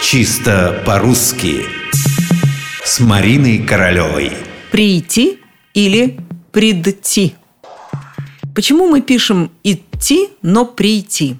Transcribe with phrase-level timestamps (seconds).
[0.00, 1.66] Чисто по-русски
[2.84, 4.32] С Мариной Королевой
[4.70, 5.40] Прийти
[5.74, 6.20] или
[6.52, 7.34] придти
[8.54, 11.36] Почему мы пишем «идти», но «прийти»?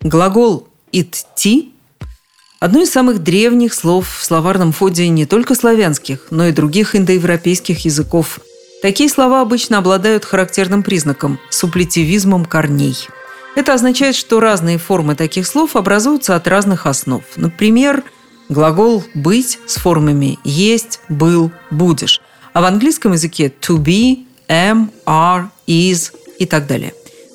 [0.00, 1.74] Глагол «идти»–
[2.60, 7.84] одно из самых древних слов в словарном фонде не только славянских, но и других индоевропейских
[7.84, 8.38] языков.
[8.82, 13.08] Такие слова обычно обладают характерным признаком– суплетивизмом корней.
[13.56, 17.24] Это означает, что разные формы таких слов образуются от разных основ.
[17.36, 18.04] Например,
[18.50, 22.20] глагол «быть» с формами «есть», «был», «будешь»,
[22.52, 26.92] а в английском языке «to be», «am», «are», «is», и так далее.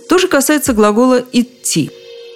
[0.08, 1.90] То же касается глагола «идти».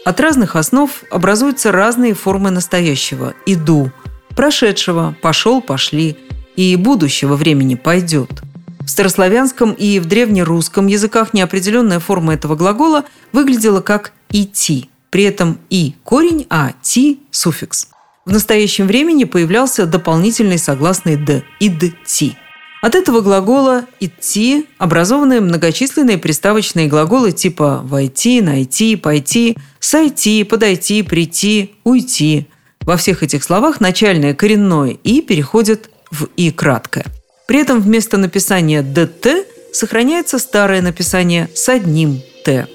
[0.03, 3.91] От разных основ образуются разные формы настоящего «иду»,
[4.35, 6.17] прошедшего «пошел», «пошли»
[6.55, 8.41] и будущего времени «пойдет».
[8.85, 14.89] В старославянском и в древнерусском языках неопределенная форма этого глагола выглядела как «идти».
[15.09, 17.87] При этом «и»– корень, а «ти»– суффикс.
[18.25, 22.35] В настоящем времени появлялся дополнительный согласный «д»– «идти».
[22.83, 31.73] От этого глагола «идти» образованы многочисленные приставочные глаголы типа «войти», «найти», «пойти», «сойти», «подойти», «прийти»,
[31.83, 32.47] «уйти».
[32.81, 37.05] Во всех этих словах начальное коренное «и» переходит в «и» краткое.
[37.47, 39.27] При этом вместо написания «дт»
[39.71, 42.67] сохраняется старое написание с одним «т».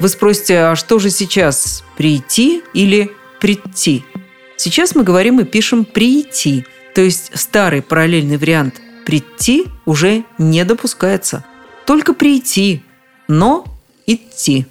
[0.00, 4.04] Вы спросите, а что же сейчас, прийти или прийти?
[4.56, 11.44] Сейчас мы говорим и пишем «прийти», то есть старый параллельный вариант прийти уже не допускается.
[11.86, 12.82] Только прийти,
[13.28, 13.64] но
[14.06, 14.66] идти.